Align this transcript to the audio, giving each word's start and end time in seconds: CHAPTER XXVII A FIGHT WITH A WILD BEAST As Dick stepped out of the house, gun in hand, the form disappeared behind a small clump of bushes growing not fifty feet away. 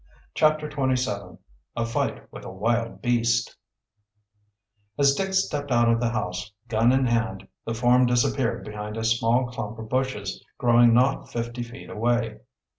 CHAPTER 0.33 0.67
XXVII 0.67 1.37
A 1.75 1.85
FIGHT 1.85 2.33
WITH 2.33 2.43
A 2.43 2.51
WILD 2.51 3.03
BEAST 3.03 3.55
As 4.97 5.13
Dick 5.13 5.31
stepped 5.35 5.71
out 5.71 5.89
of 5.89 5.99
the 5.99 6.09
house, 6.09 6.53
gun 6.67 6.91
in 6.91 7.05
hand, 7.05 7.47
the 7.65 7.75
form 7.75 8.07
disappeared 8.07 8.65
behind 8.65 8.97
a 8.97 9.03
small 9.03 9.51
clump 9.51 9.77
of 9.77 9.89
bushes 9.89 10.43
growing 10.57 10.91
not 10.95 11.29
fifty 11.29 11.61
feet 11.61 11.91
away. 11.91 12.39